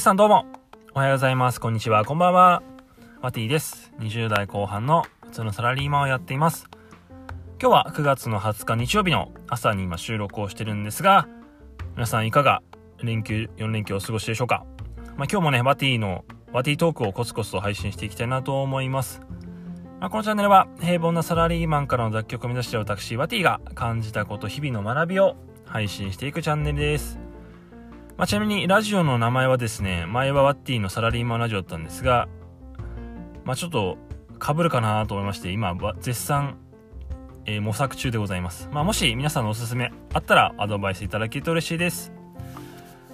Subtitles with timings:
[0.00, 0.46] 皆さんどうも、
[0.94, 1.60] おはようございます。
[1.60, 2.62] こんにちは、こんばんは。
[3.20, 3.92] マティです。
[3.98, 6.70] 20代後半の普通のサラリーマンをやっています。
[7.60, 11.28] 今日は9月の20日日曜日の朝に今収録をしてるんですが、
[11.96, 12.62] 皆さんいかが
[13.02, 14.64] 連休、4連休お過ごしでしょうか
[15.18, 19.20] まあ、今日もね、バティの、バティトークをコツコツと配信していきたいなと思います。
[20.00, 25.36] まあ、このチャンネルは平凡なサラリーマンからの脱却を目指している私、バティが感じたこと、日々の学びを
[25.66, 27.29] 配信していくチャンネルです。
[28.20, 32.28] まあ、ちなみにラジオの名前はですね、前はワッティのサラリーマンラジオだったんですが、
[33.46, 33.96] まあ、ちょっと
[34.38, 36.58] 被るかなと思いまして、今、絶賛、
[37.46, 38.68] えー、模索中でございます。
[38.72, 42.12] まあ、もし皆さんのおすすめあったらアドバイスいただけると嬉しいです。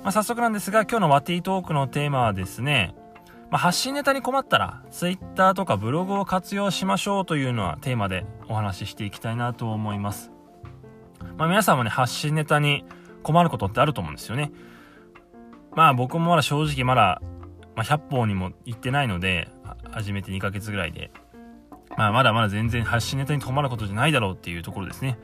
[0.02, 2.96] まあ、早速なんですが、今日のワッティトークのテーマはですね、
[3.52, 10.32] まあ、発信ネタに困ったら、Twitter とかブログを活用しましょうというのはテーマでお話ししていきたいなと思います。
[11.38, 12.84] まあ、皆さんもね、発信ネタに
[13.22, 14.50] 困ることってあると思うんですよね。
[15.76, 17.20] まあ僕もまだ正直まだ、
[17.76, 19.48] まあ、100本にも行ってないので、
[19.90, 21.12] 始めて2ヶ月ぐらいで。
[21.96, 25.18] まあまだまだ全然発信ネタに困ることじゃないだろうっていうところですね。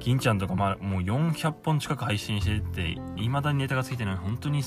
[0.00, 4.62] 銀ちゃんとかまあもう400本近く配信してて、未だにネタがついてない本当に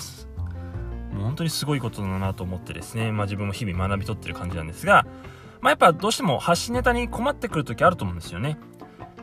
[1.12, 5.08] もう本当にすごいことだなと思ってですね、まあ自分も日々学び取ってる感じなんですが、
[5.62, 8.60] まあやっぱどうしても発信ネタに困ってくる時あると思うんですよね。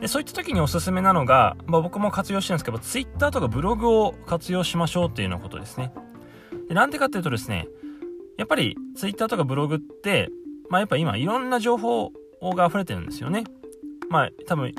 [0.03, 5.93] で、そういった時におすすめなのが、まあ僕も活用してるんですけど、Twitter とかブログを活用しましょうっていうようなことですね。
[6.67, 7.69] で、なんでかっていうとですね、
[8.37, 10.29] やっぱり Twitter とかブログって、
[10.69, 13.45] まあやっぱ今いろんな情報が溢れてるんですよね。
[14.09, 14.73] まあ多分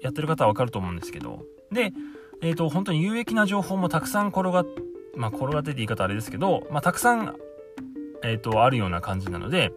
[0.00, 1.42] やってる方はわかると思うんですけど。
[1.72, 1.92] で、
[2.40, 4.66] え、ー、と、本当に有益な情報もたくさん転がっ、
[5.16, 7.34] まあ転がってて言い方あれですけど、まあたくさん、
[8.22, 9.72] えっ、ー、と、あるような感じなので、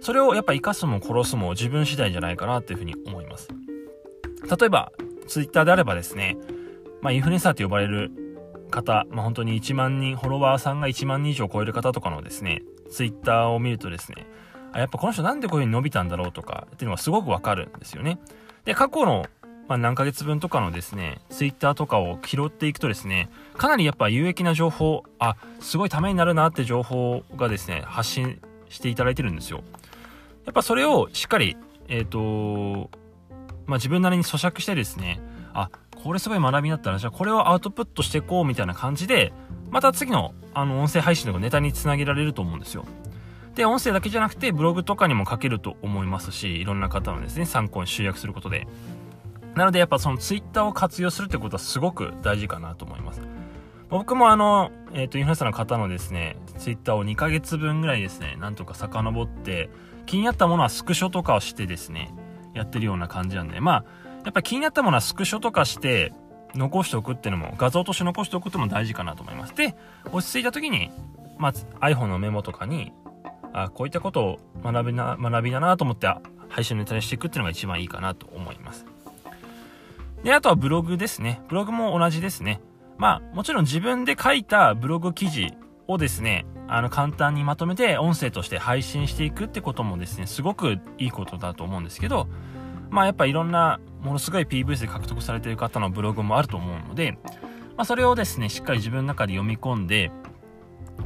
[0.00, 3.19] それをやっぱ生かすも殺すも自分次第じゃないかなっていうふうに思います。
[4.56, 4.92] 例えば、
[5.28, 6.36] ツイッターであればですね、
[7.02, 8.10] まあ、インフルエンサーと呼ばれる
[8.70, 14.26] 方、まあ、本当に1万人、フォロワーさんが1万人以上超える方とかのですね、ツイッターを見るとですね、
[14.72, 18.18] あ、やっぱこの人なんでこういう風に伸びたんだろうとかっていうのがすごくわかるんですよね。
[18.64, 19.26] で、過去の、
[19.68, 29.62] まあ、何ヶ月分とかのですね、ツイッターとかを拾っていくとですね、かなりやっぱ有益な情報、あ、すごいためになるなって情報がですね、発信していただいてるんですよ。
[30.44, 31.56] やっぱそれをしっかり、
[31.88, 32.90] えっ、ー、と、
[33.70, 35.20] まあ、自分なりに咀嚼してですね、
[35.54, 35.70] あ、
[36.02, 39.32] これすごい学びになったら、じゃあこれをアウトプットしていこうみたいな感じで、
[39.70, 42.84] また次のあの音声配信のネタにつなげられると思うんですよ。
[43.54, 48.66] で、音声だけじゃなくてブログとかにも書けると思いますし、いろんな方のですね、参考に集約することで。
[49.54, 53.20] なのでやっぱその twitter を活用するってことはすごく大事かなと思います。
[53.88, 59.70] 僕もあの、えっ、ー、と、インフルエンサーの方のですね、twitter を2ヶ月分ぐらいですね、なんとか遡って、
[60.06, 62.12] 気になったものはスクショとかをしてですね、
[62.60, 63.84] やってるような感じなんで、まあ、
[64.24, 66.12] やっぱり気になったものはスクショとかして、
[66.54, 69.54] 残しておくっていうのも、画像として残しておくっていうのも大事かなと思います。
[69.54, 69.76] で、
[70.12, 70.90] 落ち着いた時に、
[71.38, 72.92] まず iPhone のメモとかに、
[73.52, 76.08] あこういったことを学びな、学びだなと思って
[76.48, 78.84] 配信のネタにしていくっていうのが一番いいかなと思います。
[80.22, 81.40] で、あとはブログですね。
[81.48, 82.60] ブログも同じですね。
[82.98, 85.54] まあ、もちろん自分で書いたブログ記事
[85.88, 92.28] をですね、あの、簡単にまとめて音声として配信していくってこともですね、すごくいいことだと思うんですけど、
[92.90, 97.18] まあやっぱいろんな、ものすごい PV で獲得されている方のブログもあると思うので、
[97.76, 100.10] まあそれをですね、しっかり自分の中で読み込んで、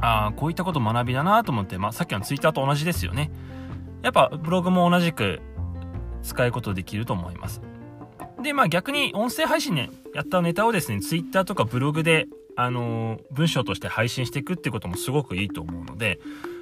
[0.01, 3.31] ああ、こういったこと学びだなと思って、まあさっきの Twitter と同じですよね。
[4.01, 5.41] やっぱブログも同じく
[6.21, 7.61] 使うことできると思います。
[8.41, 16.19] で、まあ逆に音声配信ね、やったネタをですね、Twitter とかブログであのー、文章として配信していくってこともすごくいいと思うので、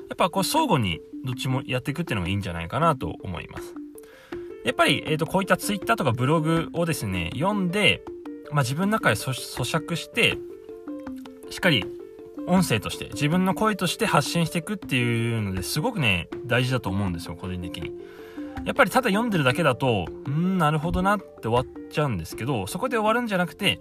[0.09, 3.75] やっぱこう相互にどっちもやっていくっていうのがいいんじゃないかなと思います。
[4.65, 8.03] やっぱり、えっ、ー、と、こういったツイッターとかブログをですね、読んで、
[8.51, 10.37] まあ、自分の中で咀嚼して、
[11.49, 11.85] しっかり
[12.47, 17.91] 音声として、自分の声として発信していくっていうのですごくね、大事だと思うんですよ、個人的に。
[18.65, 23.79] やっぱりただ読んでるだけだと、ん、なるほどなって終わっちゃうんですけど、そこで終わるんじゃなくて、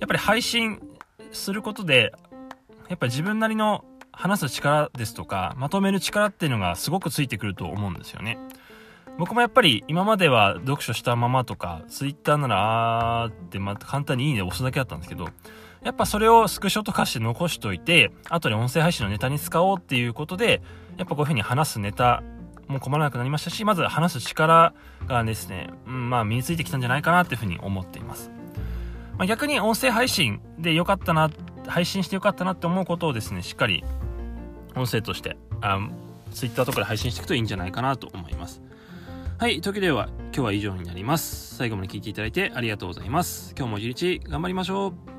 [0.00, 0.80] やっぱり配信
[1.32, 2.12] することで、
[2.88, 8.38] やっぱり自分なりの話す力ですとか、まとめる力っていうのがすごくついてくると思うんですよね。
[9.18, 15.28] 僕もやっぱり今までは読書したままとか、ツイッターならあーってまた簡単にいいね押すだけだったんですけど、
[15.82, 20.62] やっぱそれをスクショとかして残しといて、後で音声配信のネタに使おうっていうことで、
[20.96, 22.22] やっぱこういう風に話すネタ
[22.68, 24.74] も困らなくなりましたし、まず話す力
[25.06, 28.30] がですね、うん、まあ身についてきたんじゃないかなっていう風に思っています。
[29.18, 31.30] まあ、逆に音声配信で良かったな、
[31.66, 33.84] 配信して良かったなって思うことをですね、しっかり
[34.74, 35.78] 音声として、あ
[36.32, 38.62] Twitter とかで配信していくといいんじゃないかなと思います。
[39.42, 41.56] はい、というわけでは今日は以上になります。
[41.56, 43.56] 最後まで聞いていただいてありがとうございます。
[43.58, 45.11] 今日も一日頑張りましょう。